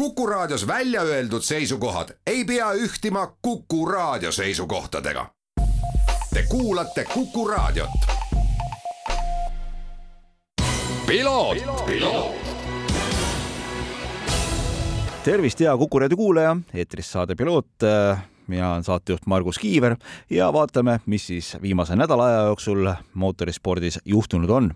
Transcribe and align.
Kuku 0.00 0.26
Raadios 0.26 0.66
välja 0.66 1.02
öeldud 1.02 1.42
seisukohad 1.42 2.08
ei 2.26 2.44
pea 2.44 2.72
ühtima 2.72 3.36
Kuku 3.42 3.86
Raadio 3.86 4.32
seisukohtadega. 4.32 5.26
Te 6.34 6.42
kuulate 6.48 7.04
Kuku 7.04 7.48
Raadiot. 7.48 7.90
tervist, 15.24 15.60
hea 15.60 15.76
Kuku 15.76 15.98
raadio 15.98 16.16
kuulaja, 16.16 16.56
eetris 16.74 17.12
saade 17.12 17.34
Piloot. 17.34 17.66
Mina 18.50 18.72
olen 18.72 18.84
saatejuht 18.84 19.26
Margus 19.26 19.58
Kiiver 19.58 19.96
ja 20.30 20.50
vaatame, 20.52 20.98
mis 21.06 21.26
siis 21.30 21.56
viimase 21.62 21.96
nädala 21.96 22.26
aja 22.26 22.42
jooksul 22.50 22.88
mootorispordis 23.14 24.00
juhtunud 24.04 24.50
on. 24.50 24.72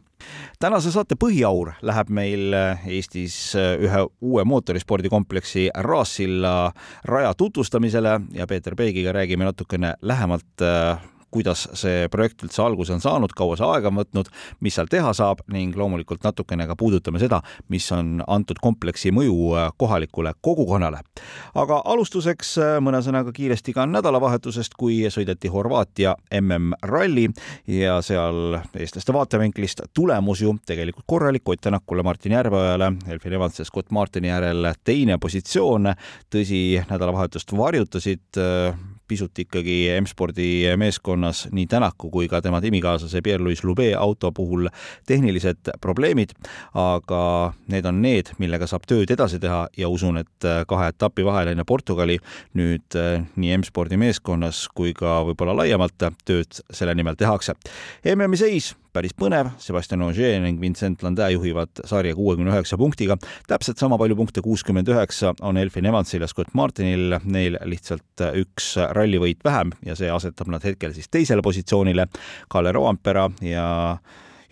tänase 0.59 0.93
saate 0.93 1.18
põhiaur 1.20 1.73
läheb 1.82 2.09
meil 2.09 2.55
Eestis 2.87 3.37
ühe 3.56 4.05
uue 4.20 4.45
mootorispordikompleksi 4.45 5.68
Raassilla 5.74 6.73
raja 7.05 7.34
tutvustamisele 7.34 8.20
ja 8.33 8.47
Peeter 8.47 8.74
Peegiga 8.74 9.12
räägime 9.12 9.45
natukene 9.45 9.95
lähemalt 10.02 10.64
kuidas 11.34 11.66
see 11.74 12.09
projekt 12.12 12.45
üldse 12.47 12.62
alguse 12.62 12.95
on 12.95 13.02
saanud, 13.02 13.34
kaua 13.37 13.59
see 13.59 13.66
aega 13.66 13.91
on 13.91 13.98
võtnud, 13.98 14.30
mis 14.65 14.77
seal 14.79 14.91
teha 14.91 15.12
saab 15.16 15.42
ning 15.52 15.75
loomulikult 15.79 16.23
natukene 16.25 16.69
ka 16.70 16.77
puudutame 16.79 17.20
seda, 17.23 17.41
mis 17.73 17.87
on 17.95 18.20
antud 18.30 18.61
kompleksi 18.62 19.12
mõju 19.15 19.37
äh, 19.59 19.69
kohalikule 19.80 20.34
kogukonnale. 20.45 21.02
aga 21.55 21.80
alustuseks 21.84 22.55
äh, 22.59 22.77
mõne 22.84 23.02
sõnaga 23.05 23.34
kiiresti 23.34 23.75
ka 23.75 23.87
nädalavahetusest, 23.91 24.78
kui 24.78 25.02
sõideti 25.11 25.51
Horvaatia 25.52 26.15
MM-ralli 26.41 27.28
ja 27.70 28.01
seal 28.03 28.59
eestlaste 28.75 29.14
vaatevinklist 29.14 29.84
tulemus 29.95 30.42
ju 30.45 30.56
tegelikult 30.66 31.06
korralik, 31.06 31.48
Ott 31.48 31.61
Tänakule, 31.64 32.03
Martin 32.03 32.33
Järveojale, 32.33 32.92
Elfin 33.09 33.33
Evans 33.33 33.59
ja 33.59 33.64
Scott 33.64 33.91
Martini 33.91 34.28
järel 34.28 34.73
teine 34.84 35.19
positsioon. 35.19 35.95
tõsi, 36.30 36.83
nädalavahetust 36.91 37.53
varjutasid 37.56 38.39
äh, 38.39 38.77
pisut 39.08 39.38
ikkagi 39.38 39.77
M-spordi 40.00 40.66
meeskonnas 40.80 41.47
nii 41.52 41.66
Tänaku 41.70 42.10
kui 42.10 42.28
ka 42.28 42.41
tema 42.44 42.60
tiimikaaslase 42.64 43.22
Pierre-Louis 43.24 43.64
Lube 43.64 43.91
auto 43.98 44.33
puhul 44.33 44.69
tehnilised 45.06 45.72
probleemid, 45.80 46.34
aga 46.74 47.52
need 47.72 47.88
on 47.88 48.00
need, 48.02 48.33
millega 48.38 48.69
saab 48.70 48.86
tööd 48.88 49.11
edasi 49.11 49.41
teha 49.42 49.64
ja 49.77 49.91
usun, 49.91 50.20
et 50.22 50.48
kahe 50.69 50.92
etapi 50.92 51.27
vahel 51.27 51.52
enne 51.52 51.66
Portugali 51.69 52.19
nüüd 52.58 52.98
eh, 53.00 53.20
nii 53.36 53.58
M-spordi 53.58 53.98
meeskonnas 54.00 54.66
kui 54.74 54.94
ka 54.96 55.20
võib-olla 55.28 55.56
laiemalt 55.62 56.08
tööd 56.24 56.64
selle 56.70 56.94
nimel 56.96 57.18
tehakse. 57.20 57.56
MM-i 58.14 58.41
seis 58.41 58.74
päris 58.95 59.14
põnev, 59.19 59.50
Sebastian 59.59 60.05
Ogier 60.06 60.39
ning 60.42 60.61
Vincent 60.62 61.03
Landä 61.03 61.28
juhivad 61.34 61.83
sarja 61.89 62.14
kuuekümne 62.14 62.53
üheksa 62.53 62.78
punktiga. 62.78 63.17
täpselt 63.51 63.78
sama 63.78 63.98
palju 63.98 64.17
punkte, 64.17 64.42
kuuskümmend 64.45 64.89
üheksa, 64.89 65.34
on 65.42 65.59
Elfin 65.59 65.86
Evansil 65.91 66.23
ja 66.23 66.28
Scott 66.31 66.55
Martinil, 66.55 67.19
neil 67.25 67.59
lihtsalt 67.64 68.25
üks 68.41 68.75
rallivõit 68.97 69.42
vähem 69.45 69.75
ja 69.86 69.97
see 69.98 70.11
asetab 70.11 70.53
nad 70.55 70.64
hetkel 70.64 70.95
siis 70.95 71.11
teisele 71.11 71.42
positsioonile. 71.42 72.06
Kalle 72.48 72.73
Roompera 72.73 73.28
ja 73.42 73.67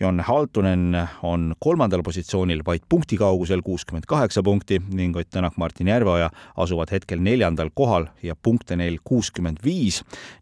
Jon 0.03 0.19
Haltunen 0.20 0.97
on 1.22 1.53
kolmandal 1.62 2.03
positsioonil 2.03 2.64
vaid 2.67 2.83
punkti 2.91 3.14
kaugusel, 3.20 3.61
kuuskümmend 3.62 4.09
kaheksa 4.11 4.42
punkti 4.42 4.81
ning 4.91 5.14
Ott 5.17 5.28
Tänak, 5.31 5.55
Martin 5.56 5.86
Järveoja 5.92 6.31
asuvad 6.59 6.91
hetkel 6.91 7.20
neljandal 7.22 7.70
kohal 7.75 8.09
ja 8.22 8.34
punkte 8.34 8.75
neil 8.77 8.97
kuuskümmend 9.05 9.61
viis 9.62 10.00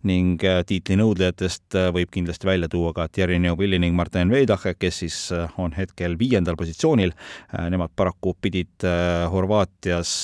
ning 0.09 0.41
äh, 0.49 0.63
tiitlinõudlejatest 0.65 1.77
äh, 1.77 1.91
võib 1.93 2.09
kindlasti 2.15 2.49
välja 2.49 2.71
tuua 2.73 2.95
ka 2.97 3.05
Thierry 3.13 3.37
Neuville 3.39 3.77
ning 3.83 3.93
Martin 3.99 4.33
Veidache, 4.33 4.73
kes 4.81 5.03
siis 5.03 5.19
äh, 5.37 5.53
on 5.61 5.77
hetkel 5.77 6.17
viiendal 6.19 6.57
positsioonil. 6.57 7.13
Nemad 7.71 7.93
paraku 7.97 8.33
pidid 8.41 8.87
Horvaatias 9.33 10.15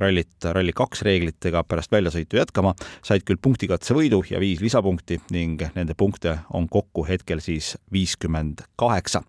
rallit 0.00 0.48
Rally2 0.56 1.04
reeglitega 1.04 1.64
pärast 1.68 1.92
väljasõitu 1.92 2.40
jätkama, 2.40 2.72
said 3.04 3.26
küll 3.28 3.40
punktikatse-võidu 3.42 4.22
ja 4.30 4.40
viis 4.40 4.62
lisapunkti 4.64 5.20
ning 5.34 5.68
nende 5.76 5.98
punkte 5.98 6.38
on 6.56 6.70
kokku 6.72 7.04
hetkel 7.08 7.44
siis 7.44 7.74
viiskümmend 7.92 8.64
kaheksa. 8.78 9.22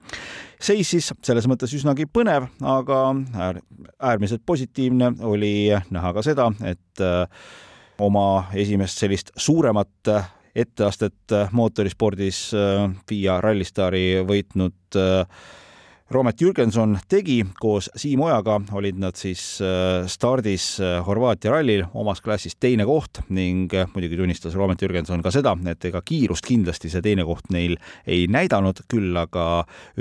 seis 0.59 0.89
siis 0.91 1.13
selles 1.23 1.47
mõttes 1.47 1.73
üsnagi 1.75 2.05
põnev, 2.11 2.49
aga 2.61 2.99
äär, 3.45 3.61
äärmiselt 4.11 4.43
positiivne 4.45 5.13
oli 5.23 5.71
näha 5.89 6.13
ka 6.13 6.23
seda, 6.25 6.49
et 6.67 7.03
äh, 7.03 7.23
oma 7.99 8.49
esimest 8.53 8.99
sellist 8.99 9.31
suuremat 9.35 10.11
äh, 10.11 10.27
etteastet 10.55 11.31
äh, 11.31 11.49
mootorispordis 11.51 12.49
FIA 13.07 13.39
Rallystaari 13.41 14.21
võitnud 14.27 14.99
Roomet 16.11 16.41
Jürgenson 16.41 16.95
tegi 17.05 17.43
koos 17.61 17.85
Siim 17.95 18.23
Ojaga, 18.25 18.55
olid 18.73 18.97
nad 18.97 19.13
siis 19.13 19.59
äh, 19.61 20.07
stardis 20.09 20.79
äh, 20.81 20.95
Horvaatia 21.05 21.51
rallil 21.53 21.83
omas 21.93 22.17
klassis 22.25 22.55
teine 22.57 22.87
koht 22.89 23.19
ning 23.29 23.69
äh, 23.77 23.85
muidugi 23.93 24.17
tunnistas 24.17 24.55
Roomet 24.57 24.81
Jürgenson 24.81 25.21
ka 25.21 25.29
seda, 25.29 25.53
et 25.69 25.85
ega 25.85 26.01
kiirust 26.01 26.47
kindlasti 26.47 26.89
see 26.89 27.03
teine 27.05 27.27
koht 27.27 27.51
neil 27.53 27.77
ei 28.09 28.23
näidanud, 28.25 28.81
küll 28.89 29.19
aga 29.21 29.43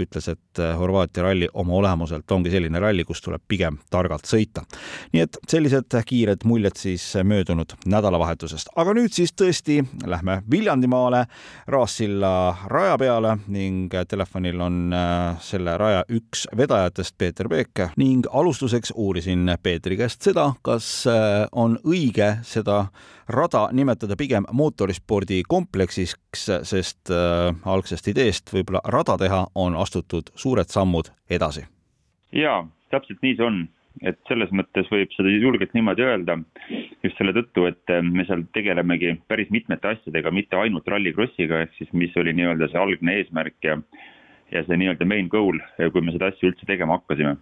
ütles, 0.00 0.30
et 0.32 0.62
Horvaatia 0.80 1.26
ralli 1.26 1.50
oma 1.52 1.76
olemuselt 1.76 2.32
ongi 2.32 2.54
selline 2.56 2.80
ralli, 2.80 3.04
kus 3.04 3.20
tuleb 3.20 3.44
pigem 3.44 3.76
targalt 3.92 4.24
sõita. 4.24 4.64
nii 5.12 5.26
et 5.26 5.36
sellised 5.48 5.92
kiired 6.08 6.48
muljed 6.48 6.80
siis 6.80 7.04
möödunud 7.20 7.76
nädalavahetusest, 7.84 8.72
aga 8.80 8.96
nüüd 8.96 9.12
siis 9.12 9.36
tõesti 9.36 9.82
lähme 10.08 10.40
Viljandimaale 10.50 11.26
Raassilla 11.68 12.32
raja 12.72 12.96
peale 12.96 13.36
ning 13.52 13.92
telefonil 14.08 14.66
on 14.70 14.82
selle 15.44 15.76
raja 15.76 15.97
hooaja 15.98 16.04
üks 16.10 16.46
vedajatest, 16.56 17.16
Peeter 17.18 17.48
Peek 17.48 17.96
ning 17.96 18.26
alustuseks 18.32 18.92
uurisin 18.96 19.48
Peetri 19.62 19.96
käest 19.96 20.22
seda, 20.22 20.52
kas 20.62 21.06
äh, 21.06 21.46
on 21.52 21.78
õige 21.84 22.38
seda 22.42 22.88
rada 23.28 23.68
nimetada 23.72 24.16
pigem 24.16 24.44
mootorispordi 24.52 25.42
kompleksiks, 25.48 26.48
sest 26.62 27.10
äh, 27.10 27.54
algsest 27.64 28.08
ideest 28.08 28.52
võib-olla 28.52 28.80
rada 28.84 29.16
teha 29.18 29.46
on 29.54 29.76
astutud 29.76 30.30
suured 30.34 30.68
sammud 30.68 31.10
edasi. 31.30 31.66
jaa, 32.32 32.66
täpselt 32.90 33.22
nii 33.22 33.36
see 33.36 33.44
on 33.44 33.68
et 34.02 34.18
selles 34.28 34.50
mõttes 34.54 34.86
võib 34.92 35.10
seda 35.16 35.28
julgelt 35.28 35.72
niimoodi 35.74 36.04
öelda, 36.06 36.36
just 37.02 37.16
selle 37.18 37.32
tõttu, 37.34 37.66
et 37.66 37.90
äh, 37.90 38.02
me 38.02 38.24
seal 38.28 38.44
tegelemegi 38.54 39.16
päris 39.28 39.50
mitmete 39.50 39.94
asjadega, 39.94 40.30
mitte 40.30 40.56
ainult 40.56 40.86
rallikrossiga, 40.86 41.64
ehk 41.64 41.74
siis 41.78 41.90
mis 41.92 42.14
oli 42.16 42.32
nii-öelda 42.36 42.70
see 42.70 42.78
algne 42.78 43.18
eesmärk 43.18 43.58
ja 43.64 43.80
ja 44.52 44.64
see 44.64 44.80
nii-öelda 44.80 45.06
main 45.08 45.28
goal, 45.32 45.60
kui 45.92 46.02
me 46.04 46.14
seda 46.14 46.30
asja 46.32 46.50
üldse 46.50 46.66
tegema 46.68 46.98
hakkasime. 46.98 47.36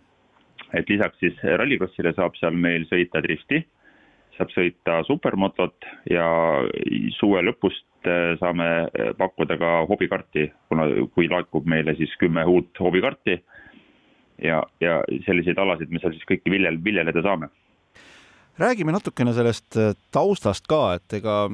et 0.75 0.89
lisaks 0.91 1.19
siis 1.23 1.37
rallikrossile 1.43 2.13
saab 2.17 2.35
seal 2.37 2.57
meil 2.59 2.87
sõita 2.91 3.23
drifti, 3.23 3.61
saab 4.37 4.51
sõita 4.55 5.03
supermotot 5.07 5.87
ja 6.11 6.27
suve 7.19 7.43
lõpust 7.47 8.09
äh, 8.09 8.35
saame 8.41 8.67
äh, 8.87 9.13
pakkuda 9.19 9.59
ka 9.61 9.75
hobikarti, 9.91 10.49
kuna, 10.69 10.89
kui 11.15 11.29
laekub 11.31 11.69
meile 11.69 11.95
siis 11.97 12.13
kümme 12.21 12.45
uut 12.45 12.81
hobikarti 12.81 13.39
ja, 14.43 14.63
ja 14.81 14.99
selliseid 15.27 15.59
alasid 15.59 15.93
me 15.93 16.03
seal 16.03 16.17
siis 16.17 16.27
kõiki 16.29 16.53
viljel, 16.53 16.81
viljeleda 16.85 17.23
saame 17.23 17.53
räägime 18.59 18.93
natukene 18.93 19.33
sellest 19.37 19.79
äh, 19.81 19.95
taustast 20.13 20.67
ka, 20.69 20.97
et 20.99 21.21
ega 21.21 21.45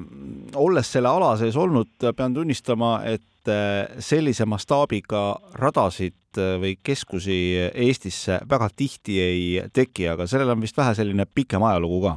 olles 0.55 0.93
selle 0.93 1.11
ala 1.11 1.35
sees 1.41 1.59
olnud, 1.59 1.93
pean 2.17 2.35
tunnistama, 2.35 3.01
et 3.05 3.23
äh, 3.51 3.95
sellise 3.99 4.47
mastaabiga 4.49 5.23
radasid 5.59 6.39
äh, 6.39 6.59
või 6.63 6.77
keskusi 6.83 7.39
Eestisse 7.71 8.41
väga 8.51 8.69
tihti 8.77 9.21
ei 9.23 9.43
teki, 9.73 10.09
aga 10.15 10.27
sellel 10.31 10.55
on 10.55 10.63
vist 10.63 10.79
vähe 10.79 10.95
selline 10.99 11.27
pikem 11.35 11.63
ajalugu 11.63 12.03
ka. 12.07 12.17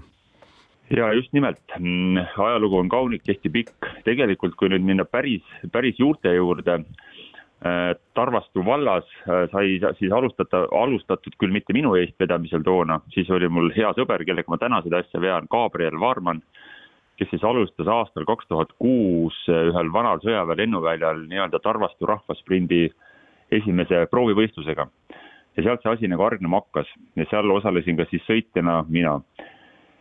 Ja 0.93 1.09
just 1.17 1.33
nimelt, 1.33 1.63
mm, 1.79 2.27
ajalugu 2.37 2.77
on 2.77 2.89
kaunik, 2.89 3.23
hästi 3.25 3.49
pikk, 3.49 3.87
tegelikult 4.05 4.53
kui 4.59 4.69
nüüd 4.69 4.85
minna 4.85 5.05
päris, 5.09 5.41
päris 5.73 5.97
juurte 5.97 6.35
juurde, 6.35 6.83
Äh, 7.65 7.95
Tarvastu 8.13 8.65
vallas 8.65 9.05
sai 9.51 9.79
siis 9.97 10.11
alustata, 10.13 10.67
alustatud 10.75 11.33
küll 11.39 11.53
mitte 11.55 11.73
minu 11.73 11.95
eestvedamisel 11.97 12.61
toona, 12.67 12.99
siis 13.15 13.29
oli 13.33 13.47
mul 13.49 13.71
hea 13.73 13.89
sõber, 13.97 14.21
kellega 14.27 14.51
ma 14.51 14.59
täna 14.61 14.81
seda 14.85 14.99
asja 15.01 15.21
vean, 15.23 15.47
Gabriel 15.49 15.97
Varman, 15.99 16.43
kes 17.19 17.31
siis 17.31 17.43
alustas 17.47 17.87
aastal 17.91 18.25
kaks 18.27 18.47
tuhat 18.51 18.73
kuus 18.81 19.37
äh, 19.49 19.69
ühel 19.71 19.91
vanal 19.93 20.21
sõjaväe 20.23 20.59
lennuväljal 20.61 21.25
nii-öelda 21.29 21.61
Tarvastu 21.63 22.09
rahvasprindi 22.09 22.87
esimese 23.55 24.05
proovivõistlusega. 24.11 24.87
ja 25.55 25.63
sealt 25.63 25.83
see 25.83 25.91
asi 25.91 26.07
nagu 26.11 26.23
hargnema 26.25 26.59
hakkas 26.59 26.89
ja 27.15 27.25
seal 27.31 27.51
osalesin 27.51 27.97
ka 27.97 28.05
siis 28.09 28.23
sõitjana 28.27 28.83
mina. 28.89 29.19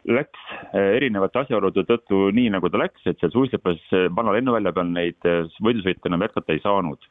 Läks 0.04 0.40
erinevate 0.76 1.38
asjaolude 1.38 1.84
tõttu 1.88 2.26
nii, 2.34 2.50
nagu 2.52 2.68
ta 2.68 2.80
läks, 2.82 3.06
et 3.06 3.20
seal 3.20 3.30
suislepas 3.32 3.78
vana 4.16 4.34
lennuvälja 4.36 4.72
peal 4.76 4.90
neid 4.90 5.28
võidusõite 5.64 6.10
enam 6.10 6.26
jätkata 6.26 6.52
ei 6.52 6.60
saanud 6.60 7.06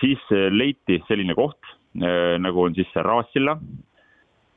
siis 0.00 0.20
eh, 0.32 0.48
leiti 0.52 1.02
selline 1.08 1.36
koht, 1.36 1.60
eh, 2.00 2.36
nagu 2.40 2.64
on 2.64 2.74
siis 2.76 2.88
see 2.94 3.04
Raassilla. 3.04 3.58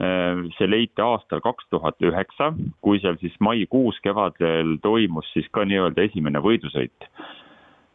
Ehm, 0.02 0.48
see 0.58 0.66
leiti 0.70 1.04
aastal 1.04 1.44
kaks 1.46 1.68
tuhat 1.70 2.00
üheksa, 2.02 2.48
kui 2.82 2.98
seal 3.04 3.20
siis 3.22 3.36
maikuus 3.44 4.00
kevadel 4.02 4.78
toimus 4.82 5.28
siis 5.36 5.50
ka 5.54 5.66
nii-öelda 5.68 6.08
esimene 6.08 6.42
võidusõit. 6.42 7.10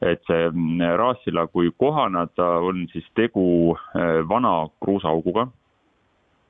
et 0.05 0.21
see 0.29 0.43
mm, 0.51 0.83
Raassilla 1.01 1.47
kui 1.49 1.71
kohana, 1.81 2.27
ta 2.37 2.59
on 2.61 2.83
siis 2.93 3.07
tegu 3.17 3.73
eh, 3.97 4.21
vana 4.29 4.69
kruusaauguga, 4.85 5.47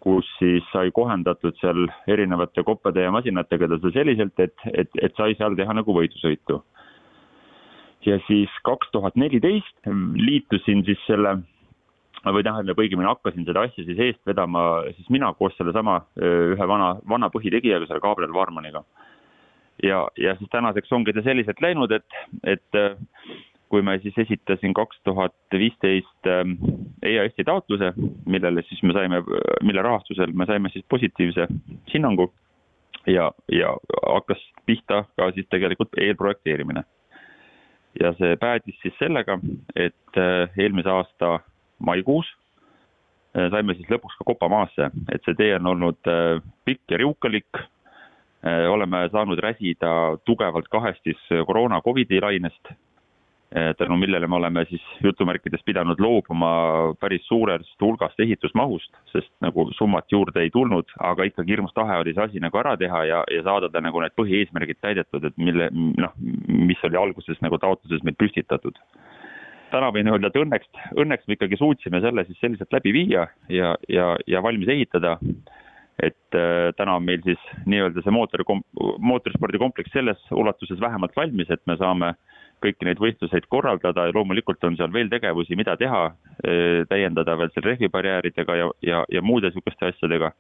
kus 0.02 0.26
siis 0.40 0.66
sai 0.72 0.90
kohendatud 0.90 1.54
seal 1.60 1.86
erinevate 2.10 2.66
koppade 2.66 3.06
ja 3.06 3.14
masinatega 3.14 3.68
teda 3.70 3.92
selliselt, 3.94 4.34
et, 4.42 4.66
et, 4.74 4.90
et 4.98 5.14
sai 5.16 5.38
seal 5.38 5.54
teha 5.56 5.78
nagu 5.78 5.94
võidusõitu. 5.94 6.58
ja 8.06 8.18
siis 8.26 8.50
kaks 8.66 8.90
tuhat 8.92 9.16
neliteist 9.16 9.88
liitusin 10.26 10.84
siis 10.84 10.98
selle 11.06 11.38
või 12.34 12.44
tähendab, 12.46 12.78
õigemini 12.80 13.08
hakkasin 13.10 13.46
seda 13.46 13.66
asja 13.66 13.84
siis 13.84 13.98
eest 14.02 14.22
vedama 14.26 14.62
siis 14.96 15.10
mina 15.14 15.32
koos 15.38 15.56
sellesama 15.58 16.00
ühe 16.18 16.68
vana, 16.68 16.94
vana 17.08 17.30
põhitegijaga, 17.32 17.86
selle 17.86 18.02
Gabriel 18.02 18.34
Varmaniga. 18.34 18.84
ja, 19.82 20.06
ja 20.16 20.36
siis 20.36 20.50
tänaseks 20.50 20.92
ongi 20.92 21.12
ta 21.12 21.22
selliselt 21.22 21.60
läinud, 21.60 21.92
et, 21.92 22.18
et 22.44 22.80
kui 23.68 23.82
ma 23.82 23.96
siis 23.98 24.18
esitasin 24.18 24.74
kaks 24.74 24.98
tuhat 25.04 25.34
viisteist 25.52 26.30
EAS-i 27.02 27.44
taotluse, 27.44 27.92
millele 28.26 28.62
siis 28.68 28.82
me 28.82 28.94
saime, 28.96 29.22
mille 29.62 29.82
rahastusel 29.82 30.32
me 30.32 30.46
saime 30.46 30.70
siis 30.72 30.84
positiivse 30.88 31.48
hinnangu 31.92 32.30
ja, 33.06 33.32
ja 33.52 33.74
hakkas 34.06 34.42
pihta 34.66 35.04
ka 35.16 35.30
siis 35.34 35.46
tegelikult 35.50 35.98
eelprojekteerimine. 36.00 36.84
ja 38.00 38.12
see 38.18 38.36
päädis 38.36 38.76
siis 38.82 38.94
sellega, 38.98 39.38
et 39.76 40.18
eelmise 40.58 40.90
aasta 40.90 41.38
maikuus 41.78 42.28
äh, 43.36 43.50
saime 43.52 43.76
siis 43.76 43.90
lõpuks 43.92 44.18
ka 44.18 44.28
kopa 44.32 44.48
maasse, 44.52 44.90
et 45.12 45.24
see 45.24 45.38
tee 45.38 45.54
on 45.58 45.72
olnud 45.74 46.12
äh, 46.12 46.38
pikk 46.64 46.96
ja 46.96 47.02
riukalik, 47.04 47.64
oleme 48.46 49.00
saanud 49.10 49.40
räsida 49.42 49.88
tugevalt 50.28 50.68
kahest 50.70 51.00
siis 51.02 51.18
koroona 51.48 51.80
Covidi 51.82 52.20
lainest 52.22 52.68
tänu 53.78 53.96
millele 53.96 54.26
me 54.26 54.36
oleme 54.36 54.64
siis 54.64 54.82
jutumärkides 55.04 55.62
pidanud 55.64 56.00
loobuma 56.00 56.50
päris 57.00 57.26
suurest 57.26 57.80
hulgast 57.80 58.20
ehitusmahust, 58.20 58.90
sest 59.12 59.30
nagu 59.40 59.70
summat 59.78 60.12
juurde 60.12 60.40
ei 60.40 60.50
tulnud, 60.50 60.90
aga 60.98 61.24
ikkagi 61.24 61.54
hirmus 61.54 61.74
tahe 61.74 61.98
oli 62.02 62.14
see 62.14 62.24
asi 62.24 62.42
nagu 62.42 62.58
ära 62.58 62.76
teha 62.76 63.04
ja, 63.04 63.22
ja 63.30 63.42
saada 63.46 63.70
ta 63.70 63.80
nagu 63.80 64.02
need 64.02 64.16
põhieesmärgid 64.18 64.80
täidetud, 64.80 65.24
et 65.24 65.38
mille 65.38 65.70
noh, 65.72 66.12
mis 66.48 66.82
oli 66.84 66.98
alguses 66.98 67.40
nagu 67.40 67.58
taotluses 67.58 68.02
meil 68.02 68.18
püstitatud. 68.18 68.78
Täna 69.72 69.90
võin 69.94 70.08
öelda, 70.12 70.30
et 70.30 70.40
õnneks, 70.40 70.72
õnneks 70.96 71.26
me 71.26 71.36
ikkagi 71.36 71.58
suutsime 71.60 72.00
selle 72.04 72.24
siis 72.28 72.40
selliselt 72.40 72.72
läbi 72.72 72.92
viia 72.94 73.26
ja, 73.52 73.74
ja, 73.88 74.14
ja 74.26 74.42
valmis 74.42 74.70
ehitada 74.72 75.16
et 76.02 76.36
äh, 76.36 76.70
täna 76.76 76.98
on 76.98 77.06
meil 77.06 77.22
siis 77.24 77.40
nii-öelda 77.64 78.02
see 78.04 78.12
mootori, 78.12 78.44
mootorispordikompleks 79.00 79.94
selles 79.96 80.20
ulatuses 80.30 80.80
vähemalt 80.80 81.16
valmis, 81.16 81.48
et 81.50 81.62
me 81.66 81.78
saame 81.80 82.12
äh, 82.12 82.36
kõiki 82.64 82.88
neid 82.88 83.00
võistluseid 83.00 83.46
korraldada 83.52 84.06
ja 84.08 84.14
loomulikult 84.16 84.64
on 84.64 84.76
seal 84.78 84.92
veel 84.92 85.10
tegevusi, 85.12 85.56
mida 85.58 85.76
teha, 85.80 86.02
eh, 86.44 86.84
täiendada 86.88 87.36
veel 87.38 87.52
seal 87.54 87.66
rehvibarjääridega 87.70 88.56
ja, 88.56 88.70
ja, 88.82 89.02
ja 89.12 89.22
muude 89.22 89.50
niisuguste 89.50 89.92
asjadega. 89.92 90.32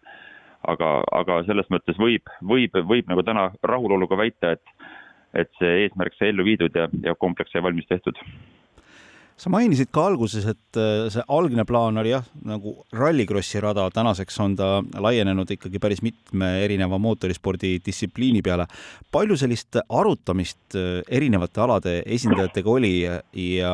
aga, 0.66 0.86
aga 1.12 1.34
selles 1.46 1.68
mõttes 1.70 1.98
võib, 2.00 2.26
võib, 2.42 2.74
võib 2.90 3.06
nagu 3.06 3.22
täna 3.22 3.52
rahuloluga 3.62 4.16
väita, 4.18 4.56
et, 4.56 4.88
et 5.34 5.50
see 5.60 5.84
eesmärk 5.84 6.16
sai 6.16 6.32
ellu 6.32 6.42
viidud 6.48 6.74
ja, 6.74 6.88
ja 7.04 7.14
kompleks 7.14 7.52
sai 7.52 7.62
valmis 7.62 7.86
tehtud 7.86 8.18
sa 9.36 9.52
mainisid 9.52 9.90
ka 9.92 10.06
alguses, 10.10 10.46
et 10.48 10.80
äh, 10.80 11.06
see 11.12 11.24
algne 11.32 11.66
plaan 11.68 12.00
oli 12.00 12.14
jah, 12.14 12.24
nagu 12.48 12.72
rallikrossi 12.96 13.60
rada, 13.64 13.86
tänaseks 13.92 14.40
on 14.44 14.56
ta 14.56 14.70
laienenud 15.02 15.50
ikkagi 15.56 15.80
päris 15.82 16.02
mitme 16.04 16.50
erineva 16.64 16.98
mootorispordi 17.02 17.76
distsipliini 17.84 18.42
peale. 18.42 18.66
palju 19.12 19.36
sellist 19.36 19.80
arutamist 19.88 20.76
äh, 20.76 21.02
erinevate 21.08 21.60
alade 21.60 21.96
esindajatega 22.06 22.70
oli 22.70 22.94
ja 23.04 23.72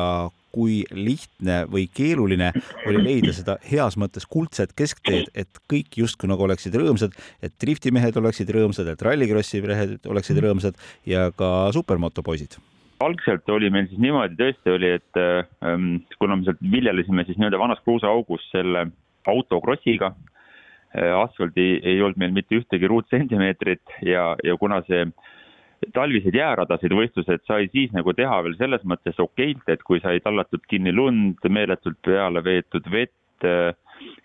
kui 0.53 0.83
lihtne 0.93 1.63
või 1.71 1.87
keeruline 1.89 2.51
oli 2.85 2.99
leida 3.01 3.33
seda 3.33 3.55
heas 3.65 3.97
mõttes 3.97 4.27
kuldset 4.29 4.75
keskteed, 4.77 5.31
et 5.33 5.63
kõik 5.71 5.97
justkui 6.03 6.29
nagu 6.29 6.45
oleksid 6.45 6.75
rõõmsad, 6.77 7.15
et 7.41 7.55
driftimehed 7.61 8.19
oleksid 8.21 8.51
rõõmsad, 8.53 8.91
et 8.93 9.01
rallikrossi 9.01 9.63
mehed 9.65 10.05
oleksid 10.05 10.43
rõõmsad 10.45 10.77
ja 11.09 11.31
ka 11.39 11.71
supermotopoisid 11.73 12.59
algselt 13.05 13.49
oli 13.53 13.69
meil 13.73 13.87
siis 13.89 14.01
niimoodi 14.01 14.37
tõesti 14.39 14.73
oli, 14.73 14.93
et 14.99 15.21
ähm, 15.21 15.95
kuna 16.19 16.37
me 16.39 16.47
sealt 16.47 16.61
viljelesime 16.71 17.25
siis 17.27 17.39
nii-öelda 17.39 17.61
vanas 17.61 17.81
kruusaaugus 17.83 18.45
selle 18.51 18.87
autokrossiga 19.29 20.13
äh,, 20.13 21.13
asfaldi 21.17 21.67
ei 21.83 22.01
olnud 22.01 22.19
meil 22.21 22.35
mitte 22.35 22.59
ühtegi 22.59 22.89
ruutsentimeetrit 22.89 23.97
ja, 24.07 24.33
ja 24.43 24.57
kuna 24.59 24.81
see 24.87 25.05
talvised 25.95 26.35
jääradasid 26.35 26.95
võistlused 26.95 27.43
sai 27.47 27.67
siis 27.73 27.91
nagu 27.95 28.13
teha 28.15 28.39
veel 28.45 28.55
selles 28.59 28.83
mõttes 28.87 29.19
okeilt, 29.19 29.65
et 29.67 29.83
kui 29.83 29.99
sai 30.03 30.21
tallatud 30.23 30.63
kinni 30.69 30.93
lund, 30.95 31.43
meeletult 31.49 31.99
peale 32.05 32.43
veetud 32.45 32.87
vett 32.91 33.47
äh,, 33.47 33.73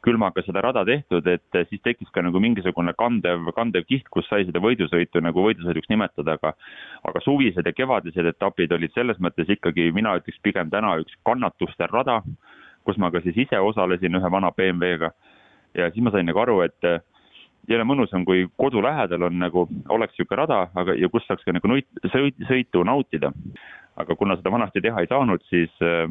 külmaga 0.04 0.42
seda 0.46 0.62
rada 0.64 0.84
tehtud, 0.86 1.26
et 1.26 1.58
siis 1.70 1.82
tekkis 1.84 2.10
ka 2.14 2.22
nagu 2.24 2.40
mingisugune 2.42 2.94
kandev, 2.98 3.50
kandev 3.56 3.86
kiht, 3.88 4.08
kus 4.14 4.28
sai 4.30 4.46
seda 4.48 4.62
võidusõitu 4.62 5.22
nagu 5.24 5.44
võidusõiduks 5.46 5.90
nimetada, 5.92 6.38
aga 6.38 6.54
aga 7.08 7.22
suvised 7.24 7.66
ja 7.66 7.74
kevadised 7.74 8.30
etapid 8.32 8.72
olid 8.76 8.94
selles 8.94 9.20
mõttes 9.22 9.50
ikkagi, 9.50 9.90
mina 9.94 10.16
ütleks 10.20 10.40
pigem 10.42 10.70
täna 10.70 10.96
üks 11.02 11.16
kannatuste 11.26 11.90
rada, 11.92 12.20
kus 12.86 12.98
ma 12.98 13.12
ka 13.14 13.22
siis 13.24 13.36
ise 13.46 13.60
osalesin 13.60 14.18
ühe 14.18 14.32
vana 14.32 14.52
BMW-ga 14.54 15.12
ja 15.78 15.90
siis 15.92 16.04
ma 16.04 16.14
sain 16.14 16.26
nagu 16.28 16.40
aru, 16.42 16.60
et 16.66 16.92
jõle 17.68 17.84
mõnus 17.84 18.14
on, 18.16 18.24
kui 18.24 18.46
kodu 18.56 18.80
lähedal 18.84 19.28
on 19.28 19.42
nagu, 19.42 19.66
oleks 19.92 20.14
niisugune 20.16 20.40
rada, 20.40 20.62
aga, 20.78 20.94
ja 20.96 21.10
kus 21.12 21.26
saaks 21.28 21.44
ka 21.44 21.52
nagu 21.52 21.68
nuit-, 21.68 22.06
sõitu 22.48 22.84
nautida. 22.86 23.32
aga 23.98 24.14
kuna 24.14 24.36
seda 24.38 24.50
vanasti 24.54 24.80
teha 24.80 25.00
ei 25.02 25.08
saanud, 25.10 25.42
siis 25.50 25.72
Äh, 25.82 26.08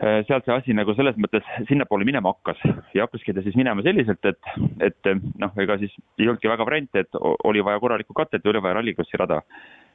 sealt 0.00 0.44
see 0.44 0.52
asi 0.52 0.74
nagu 0.76 0.92
selles 0.96 1.16
mõttes 1.16 1.46
sinnapoole 1.70 2.04
minema 2.04 2.34
hakkas 2.34 2.60
ja 2.94 3.06
hakkaski 3.06 3.32
ta 3.32 3.44
siis 3.44 3.56
minema 3.56 3.84
selliselt, 3.84 4.24
et, 4.28 4.50
et 4.84 5.08
noh, 5.40 5.54
ega 5.62 5.78
siis 5.80 5.94
ei 6.18 6.28
olnudki 6.28 6.50
väga 6.50 6.66
variante, 6.68 7.04
et 7.06 7.20
oli 7.48 7.64
vaja 7.64 7.80
korralikku 7.80 8.16
katet 8.16 8.44
ja 8.44 8.52
oli 8.52 8.62
vaja 8.62 8.76
rallikrossi 8.80 9.16
rada. 9.16 9.40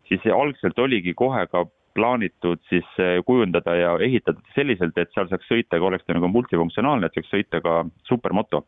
siis 0.10 0.26
algselt 0.34 0.80
oligi 0.80 1.14
kohe 1.14 1.46
ka 1.48 1.66
plaanitud 1.94 2.60
siis 2.70 2.88
äh, 3.00 3.20
kujundada 3.26 3.76
ja 3.76 3.92
ehitada 4.00 4.42
selliselt, 4.56 4.98
et 4.98 5.12
seal 5.14 5.30
saaks 5.30 5.48
sõita, 5.48 5.78
kui 5.78 5.88
oleks 5.88 6.06
ta 6.08 6.16
nagu 6.18 6.28
multifunktsionaalne, 6.32 7.08
et 7.08 7.18
saaks 7.20 7.34
sõita 7.36 7.62
ka 7.62 7.84
supermoto. 8.08 8.66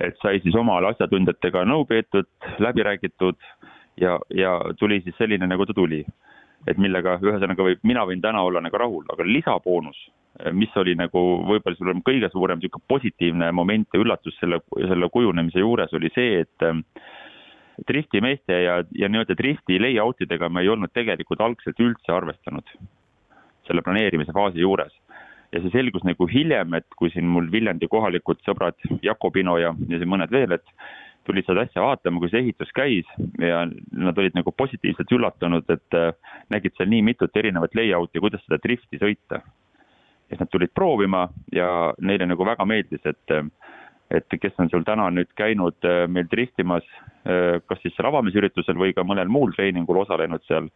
et 0.00 0.14
sai 0.22 0.38
siis 0.40 0.54
omale 0.54 0.92
asjatundjatega 0.92 1.64
nõu 1.66 1.84
peetud, 1.84 2.28
läbi 2.62 2.84
räägitud 2.86 3.36
ja, 4.00 4.18
ja 4.30 4.52
tuli 4.78 5.00
siis 5.02 5.16
selline, 5.18 5.46
nagu 5.50 5.66
ta 5.66 5.74
tuli 5.74 6.04
et 6.66 6.78
millega 6.78 7.18
ühesõnaga 7.22 7.66
võib, 7.68 7.82
mina 7.86 8.04
võin 8.08 8.22
täna 8.24 8.42
olla 8.44 8.62
nagu 8.64 8.80
rahul, 8.80 9.04
aga 9.12 9.26
lisaboonus, 9.26 9.98
mis 10.52 10.74
oli 10.78 10.94
nagu 10.98 11.22
võib-olla 11.46 11.78
sul 11.78 11.92
on 11.92 12.02
kõige 12.06 12.30
suurem 12.32 12.60
niisugune 12.60 12.90
positiivne 12.90 13.52
moment 13.52 13.88
ja 13.94 14.00
üllatus 14.02 14.36
selle, 14.40 14.60
selle 14.76 15.08
kujunemise 15.12 15.62
juures 15.62 15.94
oli 15.98 16.10
see, 16.14 16.42
et 16.44 16.66
ähm, 16.66 16.84
driftimeeste 17.88 18.60
ja, 18.62 18.78
ja 18.94 19.08
nii-öelda 19.10 19.36
drifti 19.38 19.78
layout 19.80 20.22
idega 20.22 20.48
me 20.48 20.62
ei 20.62 20.70
olnud 20.72 20.92
tegelikult 20.94 21.42
algselt 21.42 21.80
üldse 21.82 22.14
arvestanud 22.14 22.70
selle 23.68 23.84
planeerimise 23.84 24.32
faasi 24.34 24.64
juures. 24.64 24.94
ja 25.52 25.62
see 25.64 25.72
selgus 25.72 26.02
nagu 26.04 26.26
hiljem, 26.28 26.74
et 26.76 26.84
kui 26.96 27.08
siin 27.08 27.24
mul 27.24 27.46
Viljandi 27.52 27.88
kohalikud 27.88 28.42
sõbrad 28.44 28.76
Jakobino 29.02 29.54
ja, 29.56 29.70
ja 29.88 30.00
mõned 30.04 30.32
veel, 30.34 30.52
et 30.58 30.74
tulid 31.28 31.46
seda 31.46 31.64
asja 31.66 31.84
vaatama, 31.84 32.22
kui 32.22 32.32
see 32.32 32.42
ehitus 32.42 32.72
käis 32.76 33.08
ja 33.42 33.62
nad 33.68 34.18
olid 34.18 34.36
nagu 34.38 34.52
positiivselt 34.56 35.12
üllatunud, 35.14 35.68
et 35.74 35.98
äh, 35.98 36.12
nägid 36.54 36.76
seal 36.76 36.90
nii 36.90 37.04
mitut 37.12 37.36
erinevat 37.36 37.76
layout'i, 37.78 38.22
kuidas 38.24 38.44
seda 38.46 38.60
drifti 38.64 39.00
sõita. 39.00 39.42
ja 39.42 40.36
siis 40.36 40.40
nad 40.42 40.50
tulid 40.52 40.72
proovima 40.74 41.28
ja 41.52 41.94
neile 42.00 42.26
nagu 42.28 42.44
väga 42.44 42.64
meeldis, 42.68 43.04
et 43.08 43.38
et 44.10 44.38
kes 44.40 44.54
on 44.58 44.70
sul 44.72 44.84
täna 44.88 45.10
nüüd 45.12 45.28
käinud 45.36 45.84
äh, 45.84 46.06
meil 46.08 46.28
driftimas, 46.32 46.86
äh, 47.28 47.60
kas 47.68 47.82
siis 47.82 47.96
seal 47.96 48.08
avamisüritusel 48.08 48.78
või 48.80 48.94
ka 48.96 49.04
mõnel 49.04 49.28
muul 49.28 49.52
treeningul 49.56 50.00
osalenud 50.04 50.44
seal, 50.48 50.70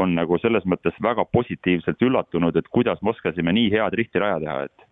on 0.00 0.14
nagu 0.16 0.38
selles 0.40 0.64
mõttes 0.64 0.96
väga 1.04 1.26
positiivselt 1.28 2.00
üllatunud, 2.00 2.56
et 2.56 2.68
kuidas 2.72 3.02
me 3.02 3.12
oskasime 3.12 3.52
nii 3.52 3.68
hea 3.74 3.90
driftiraja 3.92 4.40
teha, 4.40 4.62
et 4.70 4.91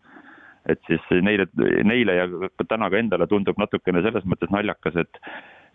et 0.73 0.83
siis 0.89 1.07
neile, 1.27 1.47
neile 1.85 2.19
ja 2.19 2.29
täna 2.67 2.91
ka 2.91 3.00
endale 3.00 3.27
tundub 3.31 3.59
natukene 3.61 4.03
selles 4.07 4.27
mõttes 4.29 4.53
naljakas, 4.55 5.00
et 5.05 5.23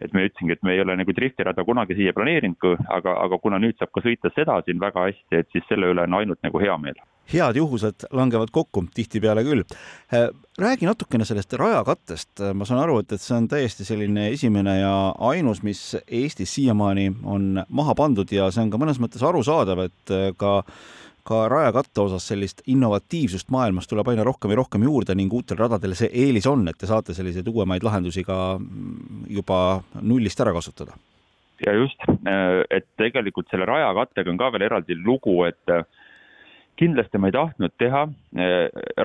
et 0.04 0.14
me 0.14 0.26
ütlesingi, 0.28 0.56
et 0.56 0.64
me 0.64 0.74
ei 0.76 0.82
ole 0.84 0.96
nagu 1.00 1.14
driftirada 1.16 1.64
kunagi 1.64 1.96
siia 1.96 2.14
planeerinud, 2.16 2.82
aga, 2.92 3.16
aga 3.26 3.40
kuna 3.40 3.60
nüüd 3.64 3.78
saab 3.80 3.94
ka 3.96 4.04
sõita 4.04 4.32
seda 4.36 4.58
siin 4.66 4.82
väga 4.82 5.06
hästi, 5.08 5.40
et 5.40 5.52
siis 5.56 5.64
selle 5.70 5.92
üle 5.94 6.04
on 6.04 6.18
ainult 6.20 6.42
nagu 6.44 6.60
hea 6.60 6.76
meel. 6.82 7.00
head 7.32 7.58
juhused 7.58 8.04
langevad 8.14 8.52
kokku 8.54 8.84
tihtipeale 8.94 9.42
küll. 9.48 9.64
Räägi 10.62 10.86
natukene 10.86 11.26
sellest 11.26 11.56
rajakattest, 11.58 12.44
ma 12.54 12.68
saan 12.70 12.84
aru, 12.84 13.00
et, 13.02 13.16
et 13.16 13.22
see 13.22 13.38
on 13.38 13.48
täiesti 13.50 13.88
selline 13.88 14.28
esimene 14.30 14.76
ja 14.78 14.94
ainus, 15.32 15.64
mis 15.64 15.96
Eestis 16.06 16.54
siiamaani 16.54 17.08
on 17.24 17.64
maha 17.70 17.96
pandud 17.96 18.30
ja 18.32 18.52
see 18.52 18.68
on 18.68 18.70
ka 18.70 18.78
mõnes 18.78 19.02
mõttes 19.02 19.26
arusaadav, 19.26 19.88
et 19.88 20.16
ka 20.38 20.60
ka 21.26 21.48
rajakatte 21.50 22.02
osas 22.02 22.28
sellist 22.30 22.62
innovatiivsust 22.70 23.50
maailmas 23.54 23.90
tuleb 23.90 24.08
aina 24.12 24.24
rohkem 24.28 24.54
ja 24.54 24.60
rohkem 24.62 24.86
juurde 24.86 25.16
ning 25.18 25.34
uutel 25.34 25.58
radadel 25.58 25.96
see 25.98 26.12
eelis 26.14 26.48
on, 26.48 26.68
et 26.70 26.78
te 26.78 26.90
saate 26.90 27.16
selliseid 27.18 27.48
uuemaid 27.50 27.84
lahendusi 27.84 28.24
ka 28.24 28.38
juba 29.30 29.60
nullist 30.02 30.42
ära 30.46 30.54
kasutada. 30.54 30.98
ja 31.66 31.74
just, 31.74 32.02
et 32.70 32.88
tegelikult 33.00 33.50
selle 33.50 33.66
rajakattega 33.66 34.32
on 34.32 34.38
ka 34.38 34.52
veel 34.54 34.68
eraldi 34.70 34.98
lugu, 35.02 35.44
et 35.48 35.76
kindlasti 36.76 37.18
ma 37.18 37.32
ei 37.32 37.38
tahtnud 37.38 37.78
teha 37.80 38.08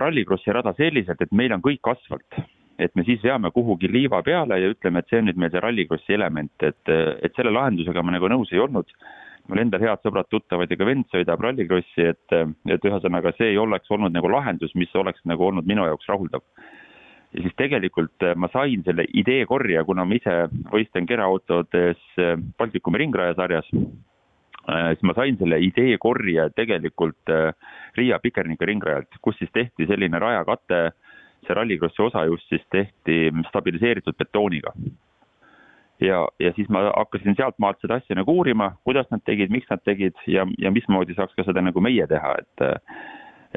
rallikrossi 0.05 0.53
rada 0.53 0.75
selliselt, 0.77 1.21
et 1.23 1.33
meil 1.33 1.55
on 1.55 1.63
kõik 1.63 1.93
asfalt 1.95 2.43
et 2.81 2.97
me 2.97 3.05
siis 3.05 3.21
veame 3.23 3.51
kuhugi 3.55 3.91
liiva 3.93 4.23
peale 4.25 4.59
ja 4.61 4.71
ütleme, 4.73 5.01
et 5.01 5.11
see 5.11 5.21
on 5.21 5.29
nüüd 5.29 5.41
meil 5.41 5.53
see 5.53 5.63
rallikrossi 5.63 6.17
element, 6.17 6.53
et, 6.65 6.93
et 7.21 7.37
selle 7.37 7.53
lahendusega 7.55 8.03
ma 8.03 8.15
nagu 8.17 8.31
nõus 8.33 8.53
ei 8.55 8.63
olnud. 8.63 8.89
Mul 9.51 9.63
endal 9.65 9.83
head 9.85 10.05
sõbrad-tuttavad 10.07 10.71
ja 10.71 10.79
ka 10.81 10.89
vend 10.89 11.09
sõidab 11.13 11.43
rallikrossi, 11.45 12.11
et, 12.13 12.37
et 12.71 12.87
ühesõnaga 12.87 13.35
see 13.37 13.53
ei 13.53 13.59
oleks 13.61 13.91
olnud 13.91 14.15
nagu 14.15 14.31
lahendus, 14.31 14.75
mis 14.79 14.95
oleks 14.95 15.25
nagu 15.29 15.51
olnud 15.51 15.67
minu 15.69 15.87
jaoks 15.89 16.09
rahuldav. 16.09 16.45
ja 17.35 17.43
siis 17.43 17.57
tegelikult 17.59 18.27
ma 18.37 18.49
sain 18.53 18.83
selle 18.87 19.05
ideekorje, 19.15 19.83
kuna 19.85 20.05
ma 20.05 20.17
ise 20.19 20.37
võistlen 20.73 21.07
keraautodes 21.07 22.01
Baltikumi 22.59 23.05
ringraja 23.05 23.37
sarjas 23.39 23.69
Äh, 24.69 24.93
siis 24.95 25.07
ma 25.09 25.15
sain 25.17 25.39
selle 25.41 25.57
ideekorje 25.65 26.45
tegelikult 26.55 27.31
äh, 27.33 27.55
Riia 27.97 28.19
Pikernika 28.21 28.69
ringrajalt, 28.69 29.17
kus 29.25 29.39
siis 29.41 29.51
tehti 29.57 29.87
selline 29.89 30.21
rajakate, 30.21 30.81
see 31.47 31.57
rallikrossi 31.57 32.03
osa 32.05 32.27
just 32.29 32.45
siis 32.53 32.67
tehti 32.71 33.31
stabiliseeritud 33.49 34.19
betooniga. 34.21 34.75
Ja, 36.01 36.25
ja 36.41 36.53
siis 36.57 36.69
ma 36.69 36.87
hakkasin 36.89 37.37
sealtmaalt 37.39 37.81
seda 37.83 38.01
asja 38.01 38.17
nagu 38.19 38.35
uurima, 38.41 38.73
kuidas 38.85 39.09
nad 39.11 39.23
tegid, 39.27 39.53
miks 39.53 39.71
nad 39.71 39.83
tegid 39.85 40.17
ja, 40.27 40.47
ja 40.59 40.73
mismoodi 40.75 41.17
saaks 41.17 41.37
ka 41.37 41.47
seda 41.47 41.63
nagu 41.65 41.81
meie 41.85 42.07
teha, 42.11 42.37
et 42.43 42.69